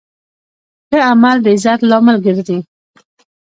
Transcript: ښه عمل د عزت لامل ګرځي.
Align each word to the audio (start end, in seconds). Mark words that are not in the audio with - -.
ښه 0.89 0.99
عمل 1.09 1.37
د 1.41 1.47
عزت 1.55 1.79
لامل 1.89 2.17
ګرځي. 2.25 2.57